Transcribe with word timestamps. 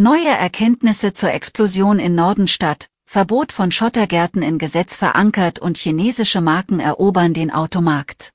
Neue 0.00 0.28
Erkenntnisse 0.28 1.12
zur 1.12 1.30
Explosion 1.30 1.98
in 1.98 2.14
Nordenstadt, 2.14 2.88
Verbot 3.04 3.52
von 3.52 3.70
Schottergärten 3.70 4.42
in 4.42 4.56
Gesetz 4.56 4.96
verankert 4.96 5.58
und 5.58 5.76
chinesische 5.76 6.40
Marken 6.40 6.80
erobern 6.80 7.34
den 7.34 7.50
Automarkt. 7.50 8.32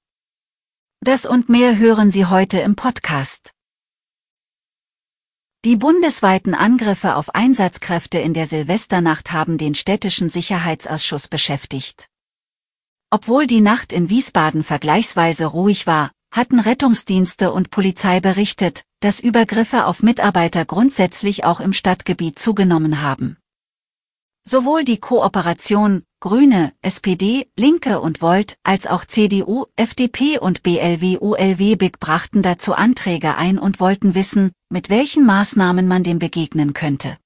Das 0.99 1.25
und 1.25 1.49
mehr 1.49 1.79
hören 1.79 2.11
Sie 2.11 2.27
heute 2.27 2.59
im 2.59 2.75
Podcast. 2.75 3.49
Die 5.63 5.75
bundesweiten 5.75 6.53
Angriffe 6.53 7.15
auf 7.15 7.33
Einsatzkräfte 7.33 8.19
in 8.19 8.35
der 8.35 8.45
Silvesternacht 8.45 9.31
haben 9.31 9.57
den 9.57 9.73
städtischen 9.73 10.29
Sicherheitsausschuss 10.29 11.29
beschäftigt. 11.29 12.09
Obwohl 13.09 13.47
die 13.47 13.61
Nacht 13.61 13.91
in 13.91 14.11
Wiesbaden 14.11 14.61
vergleichsweise 14.61 15.47
ruhig 15.47 15.87
war, 15.87 16.11
hatten 16.35 16.59
Rettungsdienste 16.59 17.53
und 17.53 17.69
Polizei 17.69 18.19
berichtet, 18.19 18.83
dass 18.99 19.21
Übergriffe 19.21 19.85
auf 19.85 20.03
Mitarbeiter 20.03 20.65
grundsätzlich 20.65 21.45
auch 21.45 21.61
im 21.61 21.71
Stadtgebiet 21.71 22.37
zugenommen 22.37 23.01
haben. 23.01 23.37
Sowohl 24.43 24.83
die 24.83 24.99
Kooperation 24.99 26.03
Grüne, 26.19 26.73
SPD, 26.81 27.47
Linke 27.55 28.01
und 28.01 28.21
Volt 28.21 28.57
als 28.63 28.85
auch 28.85 29.05
CDU, 29.05 29.65
FDP 29.75 30.37
und 30.37 30.61
BLW 30.61 31.19
ULW 31.19 31.75
BIG 31.77 31.99
brachten 31.99 32.41
dazu 32.41 32.73
Anträge 32.73 33.37
ein 33.37 33.57
und 33.57 33.79
wollten 33.79 34.13
wissen, 34.13 34.51
mit 34.69 34.89
welchen 34.89 35.25
Maßnahmen 35.25 35.87
man 35.87 36.03
dem 36.03 36.19
begegnen 36.19 36.73
könnte. 36.73 37.17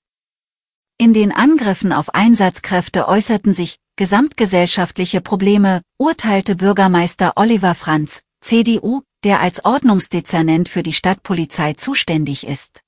In 0.98 1.14
den 1.14 1.32
Angriffen 1.32 1.94
auf 1.94 2.14
Einsatzkräfte 2.14 3.08
äußerten 3.08 3.54
sich 3.54 3.78
gesamtgesellschaftliche 3.96 5.22
Probleme, 5.22 5.82
urteilte 5.98 6.56
Bürgermeister 6.56 7.34
Oliver 7.38 7.74
Franz, 7.74 8.22
CDU, 8.42 9.02
der 9.24 9.42
als 9.42 9.66
Ordnungsdezernent 9.66 10.70
für 10.70 10.84
die 10.84 10.94
Stadtpolizei 10.94 11.74
zuständig 11.74 12.48
ist. 12.48 12.82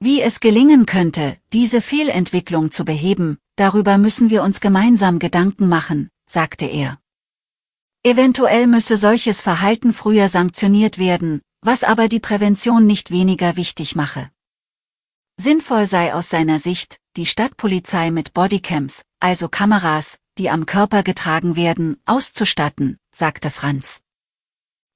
Wie 0.00 0.20
es 0.20 0.40
gelingen 0.40 0.86
könnte, 0.86 1.36
diese 1.52 1.80
Fehlentwicklung 1.80 2.70
zu 2.70 2.84
beheben, 2.84 3.38
darüber 3.56 3.98
müssen 3.98 4.30
wir 4.30 4.42
uns 4.42 4.60
gemeinsam 4.60 5.18
Gedanken 5.18 5.68
machen, 5.68 6.10
sagte 6.26 6.66
er. 6.66 7.00
Eventuell 8.02 8.66
müsse 8.66 8.96
solches 8.96 9.40
Verhalten 9.40 9.92
früher 9.92 10.28
sanktioniert 10.28 10.98
werden, 10.98 11.40
was 11.62 11.84
aber 11.84 12.08
die 12.08 12.20
Prävention 12.20 12.86
nicht 12.86 13.10
weniger 13.10 13.56
wichtig 13.56 13.96
mache. 13.96 14.30
Sinnvoll 15.36 15.86
sei 15.86 16.14
aus 16.14 16.28
seiner 16.28 16.58
Sicht, 16.58 16.98
die 17.16 17.26
Stadtpolizei 17.26 18.10
mit 18.10 18.34
Bodycams, 18.34 19.02
also 19.20 19.48
Kameras, 19.48 20.18
die 20.36 20.50
am 20.50 20.66
Körper 20.66 21.02
getragen 21.02 21.56
werden, 21.56 21.96
auszustatten, 22.04 22.98
sagte 23.10 23.50
Franz. 23.50 24.03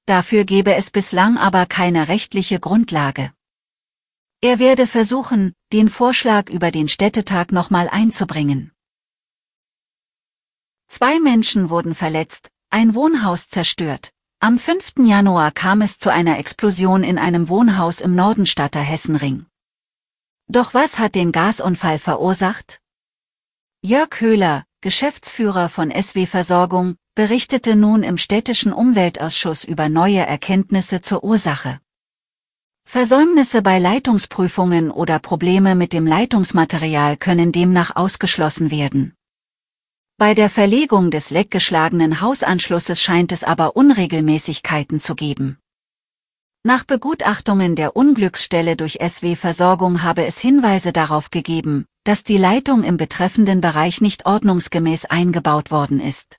Dafür 0.08 0.44
gebe 0.44 0.74
es 0.74 0.90
bislang 0.90 1.36
aber 1.36 1.66
keine 1.66 2.08
rechtliche 2.08 2.58
Grundlage. 2.60 3.30
Er 4.40 4.58
werde 4.58 4.86
versuchen, 4.86 5.52
den 5.70 5.90
Vorschlag 5.90 6.48
über 6.48 6.70
den 6.70 6.88
Städtetag 6.88 7.52
nochmal 7.52 7.90
einzubringen. 7.90 8.72
Zwei 10.86 11.20
Menschen 11.20 11.68
wurden 11.68 11.94
verletzt, 11.94 12.48
ein 12.70 12.94
Wohnhaus 12.94 13.48
zerstört. 13.48 14.10
Am 14.40 14.58
5. 14.58 14.94
Januar 15.00 15.50
kam 15.50 15.82
es 15.82 15.98
zu 15.98 16.10
einer 16.10 16.38
Explosion 16.38 17.04
in 17.04 17.18
einem 17.18 17.50
Wohnhaus 17.50 18.00
im 18.00 18.14
Nordenstadter 18.14 18.80
Hessenring. 18.80 19.44
Doch 20.46 20.72
was 20.72 20.98
hat 20.98 21.16
den 21.16 21.32
Gasunfall 21.32 21.98
verursacht? 21.98 22.80
Jörg 23.82 24.22
Höhler, 24.22 24.64
Geschäftsführer 24.80 25.68
von 25.68 25.90
SW 25.90 26.24
Versorgung, 26.24 26.96
berichtete 27.18 27.74
nun 27.74 28.04
im 28.04 28.16
städtischen 28.16 28.72
Umweltausschuss 28.72 29.64
über 29.64 29.88
neue 29.88 30.20
Erkenntnisse 30.20 31.00
zur 31.00 31.24
Ursache. 31.24 31.80
Versäumnisse 32.84 33.60
bei 33.60 33.80
Leitungsprüfungen 33.80 34.92
oder 34.92 35.18
Probleme 35.18 35.74
mit 35.74 35.92
dem 35.92 36.06
Leitungsmaterial 36.06 37.16
können 37.16 37.50
demnach 37.50 37.96
ausgeschlossen 37.96 38.70
werden. 38.70 39.14
Bei 40.16 40.32
der 40.32 40.48
Verlegung 40.48 41.10
des 41.10 41.30
leckgeschlagenen 41.30 42.20
Hausanschlusses 42.20 43.02
scheint 43.02 43.32
es 43.32 43.42
aber 43.42 43.74
Unregelmäßigkeiten 43.74 45.00
zu 45.00 45.16
geben. 45.16 45.58
Nach 46.62 46.84
Begutachtungen 46.84 47.74
der 47.74 47.96
Unglücksstelle 47.96 48.76
durch 48.76 49.00
SW 49.04 49.34
Versorgung 49.34 50.04
habe 50.04 50.24
es 50.24 50.38
Hinweise 50.38 50.92
darauf 50.92 51.30
gegeben, 51.30 51.84
dass 52.04 52.22
die 52.22 52.38
Leitung 52.38 52.84
im 52.84 52.96
betreffenden 52.96 53.60
Bereich 53.60 54.00
nicht 54.00 54.24
ordnungsgemäß 54.24 55.06
eingebaut 55.06 55.72
worden 55.72 55.98
ist. 55.98 56.37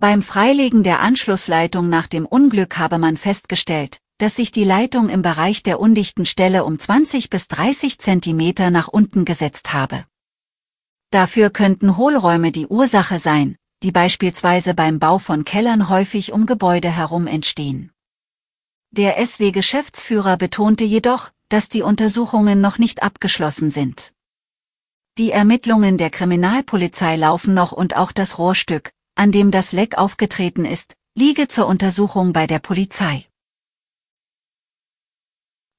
Beim 0.00 0.22
Freilegen 0.22 0.84
der 0.84 1.00
Anschlussleitung 1.00 1.88
nach 1.88 2.06
dem 2.06 2.24
Unglück 2.24 2.78
habe 2.78 2.98
man 2.98 3.16
festgestellt, 3.16 3.98
dass 4.18 4.36
sich 4.36 4.52
die 4.52 4.62
Leitung 4.62 5.08
im 5.08 5.22
Bereich 5.22 5.64
der 5.64 5.80
undichten 5.80 6.24
Stelle 6.24 6.64
um 6.64 6.78
20 6.78 7.30
bis 7.30 7.48
30 7.48 7.98
Zentimeter 7.98 8.70
nach 8.70 8.86
unten 8.86 9.24
gesetzt 9.24 9.72
habe. 9.72 10.04
Dafür 11.10 11.50
könnten 11.50 11.96
Hohlräume 11.96 12.52
die 12.52 12.68
Ursache 12.68 13.18
sein, 13.18 13.56
die 13.82 13.90
beispielsweise 13.90 14.72
beim 14.72 15.00
Bau 15.00 15.18
von 15.18 15.44
Kellern 15.44 15.88
häufig 15.88 16.32
um 16.32 16.46
Gebäude 16.46 16.90
herum 16.90 17.26
entstehen. 17.26 17.90
Der 18.92 19.16
SW-Geschäftsführer 19.26 20.36
betonte 20.36 20.84
jedoch, 20.84 21.32
dass 21.48 21.68
die 21.68 21.82
Untersuchungen 21.82 22.60
noch 22.60 22.78
nicht 22.78 23.02
abgeschlossen 23.02 23.72
sind. 23.72 24.12
Die 25.18 25.32
Ermittlungen 25.32 25.98
der 25.98 26.10
Kriminalpolizei 26.10 27.16
laufen 27.16 27.52
noch 27.52 27.72
und 27.72 27.96
auch 27.96 28.12
das 28.12 28.38
Rohrstück, 28.38 28.92
an 29.18 29.32
dem 29.32 29.50
das 29.50 29.72
Leck 29.72 29.98
aufgetreten 29.98 30.64
ist, 30.64 30.94
liege 31.16 31.48
zur 31.48 31.66
Untersuchung 31.66 32.32
bei 32.32 32.46
der 32.46 32.60
Polizei. 32.60 33.26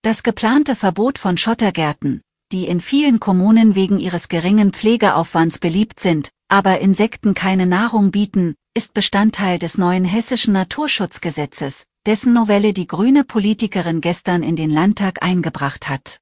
Das 0.01 0.23
geplante 0.23 0.75
Verbot 0.75 1.17
von 1.17 1.37
Schottergärten, 1.37 2.21
die 2.51 2.67
in 2.67 2.81
vielen 2.81 3.21
Kommunen 3.21 3.75
wegen 3.75 3.99
ihres 3.99 4.27
geringen 4.27 4.73
Pflegeaufwands 4.73 5.59
beliebt 5.59 6.01
sind, 6.01 6.31
aber 6.49 6.79
Insekten 6.79 7.33
keine 7.33 7.65
Nahrung 7.65 8.11
bieten, 8.11 8.55
ist 8.73 8.93
Bestandteil 8.93 9.57
des 9.57 9.77
neuen 9.77 10.03
hessischen 10.03 10.53
Naturschutzgesetzes, 10.53 11.85
dessen 12.05 12.33
Novelle 12.33 12.73
die 12.73 12.87
grüne 12.87 13.23
Politikerin 13.23 14.01
gestern 14.01 14.43
in 14.43 14.57
den 14.57 14.69
Landtag 14.69 15.23
eingebracht 15.23 15.87
hat. 15.87 16.19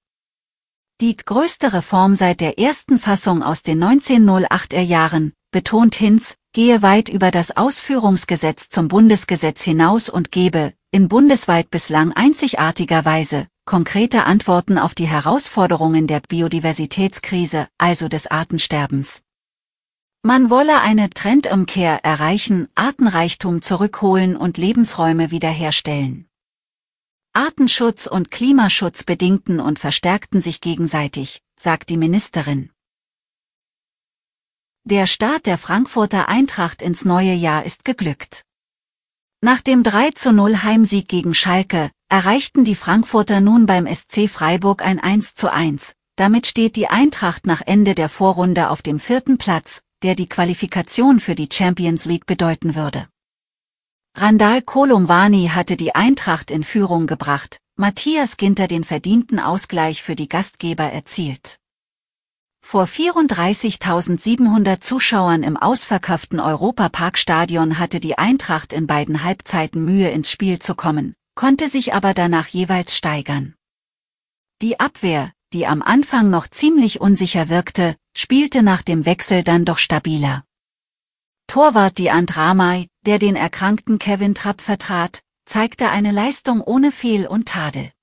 Die 1.02 1.18
größte 1.18 1.74
Reform 1.74 2.16
seit 2.16 2.42
der 2.42 2.60
ersten 2.60 3.00
Fassung 3.00 3.42
aus 3.42 3.64
den 3.64 3.84
1908er 3.84 4.82
Jahren, 4.82 5.34
betont 5.52 5.96
Hinz, 5.96 6.36
gehe 6.54 6.82
weit 6.82 7.10
über 7.10 7.32
das 7.32 7.56
Ausführungsgesetz 7.56 8.70
zum 8.70 8.88
Bundesgesetz 8.88 9.64
hinaus 9.64 10.10
und 10.10 10.32
gebe, 10.32 10.74
in 10.92 11.08
bundesweit 11.08 11.70
bislang 11.70 12.14
einzigartiger 12.14 13.06
Weise, 13.06 13.48
konkrete 13.66 14.26
Antworten 14.26 14.78
auf 14.78 14.96
die 14.96 15.08
Herausforderungen 15.08 16.08
der 16.08 16.22
Biodiversitätskrise, 16.22 17.68
also 17.78 18.08
des 18.08 18.28
Artensterbens. 18.28 19.22
Man 20.24 20.50
wolle 20.50 20.82
eine 20.82 21.10
Trendumkehr 21.10 22.04
erreichen, 22.04 22.68
Artenreichtum 22.76 23.62
zurückholen 23.62 24.36
und 24.36 24.58
Lebensräume 24.58 25.32
wiederherstellen. 25.32 26.28
Artenschutz 27.34 28.08
und 28.08 28.32
Klimaschutz 28.32 29.04
bedingten 29.04 29.60
und 29.60 29.78
verstärkten 29.78 30.42
sich 30.42 30.60
gegenseitig, 30.60 31.44
sagt 31.56 31.90
die 31.90 31.98
Ministerin. 31.98 32.72
Der 34.90 35.06
Start 35.06 35.48
der 35.48 35.58
Frankfurter 35.58 36.30
Eintracht 36.30 36.82
ins 36.82 37.04
neue 37.04 37.34
Jahr 37.34 37.66
ist 37.66 37.84
geglückt. 37.84 38.44
Nach 39.42 39.60
dem 39.60 39.84
3 39.84 40.12
zu 40.12 40.32
0 40.32 40.64
Heimsieg 40.64 41.10
gegen 41.10 41.34
Schalke 41.34 41.92
erreichten 42.08 42.64
die 42.64 42.74
Frankfurter 42.74 43.42
nun 43.42 43.66
beim 43.66 43.86
SC 43.86 44.30
Freiburg 44.30 44.82
ein 44.82 45.02
1 45.02 45.36
zu 45.36 45.52
1. 45.52 45.96
Damit 46.16 46.48
steht 46.48 46.78
die 46.78 46.88
Eintracht 46.88 47.48
nach 47.48 47.60
Ende 47.66 47.96
der 47.96 48.08
Vorrunde 48.08 48.70
auf 48.70 48.82
dem 48.82 49.02
vierten 49.02 49.38
Platz, 49.38 49.82
der 50.04 50.16
die 50.16 50.30
Qualifikation 50.30 51.20
für 51.20 51.36
die 51.36 51.50
Champions 51.52 52.06
League 52.06 52.26
bedeuten 52.26 52.74
würde. 52.74 53.10
Randall 54.16 54.62
Kolumwani 54.62 55.52
hatte 55.54 55.76
die 55.76 55.96
Eintracht 55.96 56.50
in 56.50 56.64
Führung 56.64 57.08
gebracht, 57.08 57.58
Matthias 57.76 58.38
Ginter 58.38 58.70
den 58.70 58.86
verdienten 58.86 59.42
Ausgleich 59.42 60.02
für 60.02 60.16
die 60.16 60.30
Gastgeber 60.30 60.86
erzielt. 60.86 61.60
Vor 62.70 62.84
34.700 62.84 64.82
Zuschauern 64.82 65.42
im 65.44 65.56
ausverkauften 65.56 66.42
Europaparkstadion 66.42 67.80
hatte 67.80 68.02
die 68.02 68.18
Eintracht 68.18 68.74
in 68.74 68.88
beiden 68.88 69.24
Halbzeiten 69.24 69.86
Mühe 69.86 70.10
ins 70.10 70.30
Spiel 70.30 70.60
zu 70.60 70.76
kommen, 70.76 71.16
konnte 71.34 71.70
sich 71.70 71.94
aber 71.94 72.14
danach 72.14 72.48
jeweils 72.48 72.98
steigern. 72.98 73.56
Die 74.62 74.82
Abwehr, 74.82 75.32
die 75.54 75.66
am 75.66 75.82
Anfang 75.82 76.30
noch 76.30 76.46
ziemlich 76.46 77.00
unsicher 77.00 77.48
wirkte, 77.48 77.96
spielte 78.14 78.64
nach 78.64 78.82
dem 78.82 79.06
Wechsel 79.06 79.44
dann 79.44 79.64
doch 79.64 79.78
stabiler. 79.78 80.44
Torwart 81.48 81.98
die 81.98 82.12
Andramai, 82.12 82.88
der 83.06 83.18
den 83.18 83.38
erkrankten 83.38 83.98
Kevin 83.98 84.36
Trapp 84.36 84.60
vertrat, 84.60 85.22
zeigte 85.46 85.90
eine 85.90 86.12
Leistung 86.12 86.60
ohne 86.60 86.92
Fehl 86.92 87.28
und 87.28 87.48
Tadel. 87.48 87.94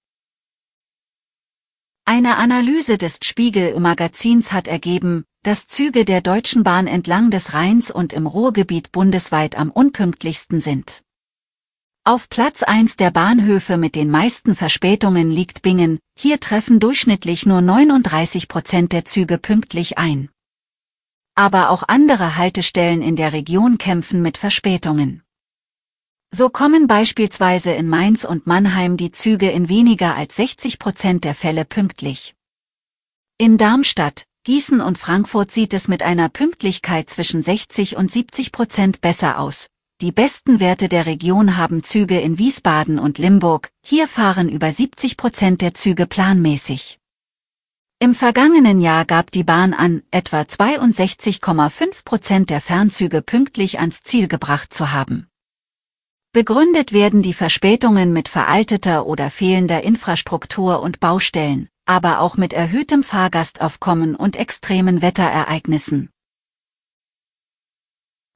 Eine 2.06 2.36
Analyse 2.36 2.98
des 2.98 3.18
Spiegel-Magazins 3.24 4.52
hat 4.52 4.68
ergeben, 4.68 5.24
dass 5.42 5.68
Züge 5.68 6.04
der 6.04 6.20
Deutschen 6.20 6.62
Bahn 6.62 6.86
entlang 6.86 7.30
des 7.30 7.54
Rheins 7.54 7.90
und 7.90 8.12
im 8.12 8.26
Ruhrgebiet 8.26 8.92
bundesweit 8.92 9.56
am 9.56 9.70
unpünktlichsten 9.70 10.60
sind. 10.60 11.02
Auf 12.04 12.28
Platz 12.28 12.62
1 12.62 12.96
der 12.96 13.10
Bahnhöfe 13.10 13.78
mit 13.78 13.94
den 13.94 14.10
meisten 14.10 14.54
Verspätungen 14.54 15.30
liegt 15.30 15.62
Bingen, 15.62 15.98
hier 16.14 16.40
treffen 16.40 16.78
durchschnittlich 16.78 17.46
nur 17.46 17.62
39 17.62 18.48
Prozent 18.48 18.92
der 18.92 19.06
Züge 19.06 19.38
pünktlich 19.38 19.96
ein. 19.96 20.28
Aber 21.34 21.70
auch 21.70 21.84
andere 21.88 22.36
Haltestellen 22.36 23.00
in 23.00 23.16
der 23.16 23.32
Region 23.32 23.78
kämpfen 23.78 24.20
mit 24.20 24.36
Verspätungen. 24.36 25.23
So 26.36 26.50
kommen 26.50 26.88
beispielsweise 26.88 27.70
in 27.70 27.86
Mainz 27.86 28.24
und 28.24 28.44
Mannheim 28.44 28.96
die 28.96 29.12
Züge 29.12 29.52
in 29.52 29.68
weniger 29.68 30.16
als 30.16 30.34
60 30.34 30.80
Prozent 30.80 31.22
der 31.22 31.32
Fälle 31.32 31.64
pünktlich. 31.64 32.34
In 33.38 33.56
Darmstadt, 33.56 34.24
Gießen 34.42 34.80
und 34.80 34.98
Frankfurt 34.98 35.52
sieht 35.52 35.72
es 35.74 35.86
mit 35.86 36.02
einer 36.02 36.28
Pünktlichkeit 36.28 37.08
zwischen 37.08 37.40
60 37.40 37.96
und 37.96 38.10
70 38.10 38.50
Prozent 38.50 39.00
besser 39.00 39.38
aus, 39.38 39.68
die 40.00 40.10
besten 40.10 40.58
Werte 40.58 40.88
der 40.88 41.06
Region 41.06 41.56
haben 41.56 41.84
Züge 41.84 42.18
in 42.18 42.36
Wiesbaden 42.36 42.98
und 42.98 43.18
Limburg, 43.18 43.70
hier 43.86 44.08
fahren 44.08 44.48
über 44.48 44.72
70 44.72 45.16
Prozent 45.16 45.62
der 45.62 45.74
Züge 45.74 46.08
planmäßig. 46.08 46.98
Im 48.00 48.12
vergangenen 48.12 48.80
Jahr 48.80 49.04
gab 49.04 49.30
die 49.30 49.44
Bahn 49.44 49.72
an, 49.72 50.02
etwa 50.10 50.40
62,5 50.40 52.04
Prozent 52.04 52.50
der 52.50 52.60
Fernzüge 52.60 53.22
pünktlich 53.22 53.78
ans 53.78 54.02
Ziel 54.02 54.26
gebracht 54.26 54.74
zu 54.74 54.90
haben. 54.90 55.28
Begründet 56.34 56.92
werden 56.92 57.22
die 57.22 57.32
Verspätungen 57.32 58.12
mit 58.12 58.28
veralteter 58.28 59.06
oder 59.06 59.30
fehlender 59.30 59.84
Infrastruktur 59.84 60.82
und 60.82 60.98
Baustellen, 60.98 61.68
aber 61.86 62.18
auch 62.18 62.36
mit 62.36 62.52
erhöhtem 62.52 63.04
Fahrgastaufkommen 63.04 64.16
und 64.16 64.34
extremen 64.34 65.00
Wetterereignissen. 65.00 66.10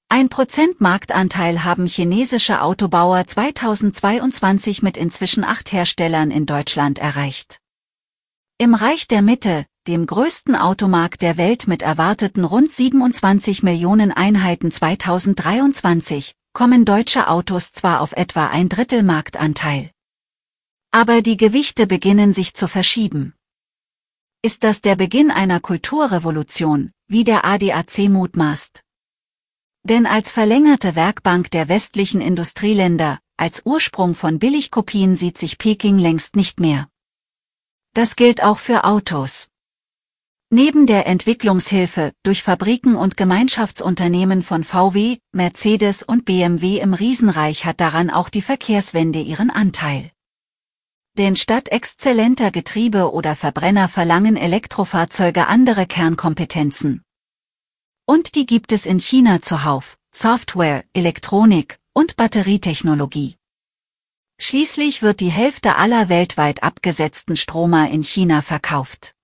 Ein 0.09 0.29
Prozent 0.29 0.81
Marktanteil 0.81 1.65
haben 1.65 1.87
chinesische 1.87 2.63
Autobauer 2.63 3.27
2022 3.27 4.81
mit 4.85 4.97
inzwischen 4.97 5.43
acht 5.43 5.73
Herstellern 5.73 6.31
in 6.31 6.47
Deutschland 6.47 7.01
erreicht. 7.01 7.59
Im 8.59 8.75
Reich 8.75 9.09
der 9.09 9.23
Mitte, 9.23 9.67
dem 9.89 10.07
größten 10.07 10.55
Automarkt 10.55 11.21
der 11.21 11.37
Welt 11.37 11.67
mit 11.67 11.83
erwarteten 11.83 12.45
rund 12.45 12.71
27 12.71 13.65
Millionen 13.65 14.13
Einheiten 14.13 14.71
2023, 14.71 16.38
kommen 16.59 16.85
deutsche 16.85 17.29
Autos 17.29 17.71
zwar 17.71 18.01
auf 18.01 18.11
etwa 18.15 18.49
ein 18.49 18.69
Drittel 18.69 19.05
Marktanteil. 19.05 19.93
Aber 20.91 21.23
die 21.23 21.37
Gewichte 21.37 21.87
beginnen 21.87 22.35
sich 22.35 22.53
zu 22.53 22.67
verschieben. 22.67 23.33
Ist 24.43 24.65
das 24.65 24.81
der 24.81 24.97
Beginn 24.97 25.31
einer 25.31 25.61
Kulturrevolution, 25.61 26.91
wie 27.07 27.23
der 27.23 27.45
ADAC 27.45 28.09
mutmaßt? 28.09 28.83
Denn 29.85 30.05
als 30.05 30.33
verlängerte 30.33 30.97
Werkbank 30.97 31.53
der 31.53 31.69
westlichen 31.69 32.21
Industrieländer, 32.21 33.21
als 33.37 33.63
Ursprung 33.65 34.17
von 34.17 34.41
Billigkopien 34.41 35.17
sieht 35.17 35.39
sich 35.39 35.59
Peking 35.59 36.01
längst 36.01 36.35
nicht 36.35 36.59
mehr. 36.59 36.89
Das 37.95 38.17
gilt 38.17 38.43
auch 38.43 38.59
für 38.59 38.83
Autos. 38.83 39.49
Neben 40.51 40.87
der 40.87 41.07
Entwicklungshilfe 41.07 42.13
durch 42.23 42.43
Fabriken 42.43 42.97
und 42.97 43.19
Gemeinschaftsunternehmen 43.19 44.43
von 44.43 44.65
VW, 44.65 45.19
Mercedes 45.31 46.03
und 46.03 46.25
BMW 46.25 46.79
im 46.79 46.95
Riesenreich 46.95 47.67
hat 47.67 47.81
daran 47.81 48.09
auch 48.09 48.31
die 48.31 48.41
Verkehrswende 48.41 49.21
ihren 49.21 49.51
Anteil. 49.51 50.11
Denn 51.19 51.37
statt 51.37 51.69
exzellenter 51.69 52.51
Getriebe 52.51 53.13
oder 53.13 53.37
Verbrenner 53.37 53.89
verlangen 53.89 54.39
Elektrofahrzeuge 54.39 55.49
andere 55.49 55.85
Kernkompetenzen. 55.85 57.03
Und 58.07 58.35
die 58.35 58.47
gibt 58.47 58.73
es 58.73 58.87
in 58.87 59.01
China 59.01 59.43
zuhauf, 59.43 59.99
Software, 60.15 60.83
Elektronik 60.95 61.79
und 61.93 62.17
Batterietechnologie. 62.17 63.37
Schließlich 64.41 65.03
wird 65.03 65.21
die 65.21 65.31
Hälfte 65.31 65.77
aller 65.77 66.09
weltweit 66.09 66.63
abgesetzten 66.63 67.37
Stromer 67.37 67.91
in 67.91 68.03
China 68.03 68.41
verkauft. 68.41 69.15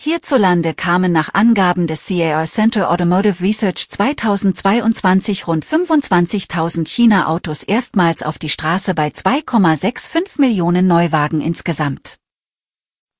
Hierzulande 0.00 0.74
kamen 0.74 1.10
nach 1.10 1.34
Angaben 1.34 1.88
des 1.88 2.06
CAR 2.06 2.46
Center 2.46 2.88
Automotive 2.88 3.42
Research 3.42 3.88
2022 3.88 5.48
rund 5.48 5.66
25.000 5.66 6.86
China-Autos 6.86 7.64
erstmals 7.64 8.22
auf 8.22 8.38
die 8.38 8.48
Straße 8.48 8.94
bei 8.94 9.08
2,65 9.08 10.40
Millionen 10.40 10.86
Neuwagen 10.86 11.40
insgesamt. 11.40 12.18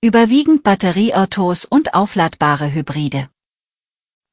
Überwiegend 0.01 0.63
Batterieautos 0.63 1.65
und 1.65 1.95
aufladbare 1.95 2.73
Hybride. 2.73 3.29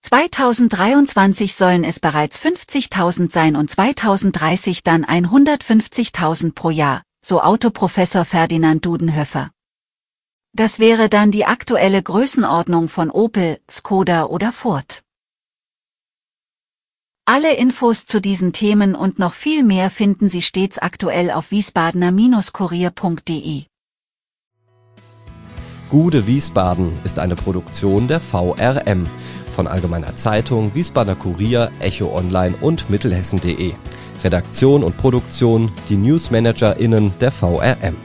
2023 0.04 1.56
sollen 1.56 1.84
es 1.84 2.00
bereits 2.00 2.40
50.000 2.40 3.32
sein 3.34 3.56
und 3.56 3.72
2030 3.72 4.84
dann 4.84 5.04
150.000 5.04 6.54
pro 6.54 6.70
Jahr, 6.70 7.02
so 7.26 7.42
Autoprofessor 7.42 8.24
Ferdinand 8.24 8.86
Dudenhöfer. 8.86 9.50
Das 10.58 10.80
wäre 10.80 11.10
dann 11.10 11.32
die 11.32 11.46
aktuelle 11.46 12.02
Größenordnung 12.02 12.88
von 12.88 13.12
Opel, 13.12 13.60
Skoda 13.70 14.24
oder 14.24 14.54
Ford. 14.54 15.02
Alle 17.26 17.58
Infos 17.58 18.06
zu 18.06 18.22
diesen 18.22 18.54
Themen 18.54 18.96
und 18.96 19.20
noch 19.20 19.34
viel 19.34 19.64
mehr 19.64 19.90
finden 19.90 20.30
Sie 20.30 20.42
stets 20.42 20.78
aktuell 20.78 21.32
auf 21.32 21.52
wiesbadener-kurier.de. 21.52 23.64
Gude 25.90 26.26
Wiesbaden 26.26 26.94
ist 27.04 27.20
eine 27.20 27.36
Produktion 27.36 28.08
der 28.08 28.22
VRM 28.22 29.08
von 29.50 29.68
Allgemeiner 29.68 30.16
Zeitung, 30.16 30.74
Wiesbadener 30.74 31.18
Kurier, 31.18 31.70
Echo 31.80 32.16
Online 32.16 32.56
und 32.62 32.90
Mittelhessen.de. 32.90 33.74
Redaktion 34.24 34.86
und 34.86 34.96
Produktion 34.96 35.74
die 35.90 35.98
NewsmanagerInnen 35.98 37.12
der 37.20 37.32
VRM. 37.32 38.05